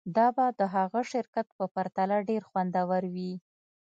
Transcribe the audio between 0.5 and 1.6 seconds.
د هغه شرکت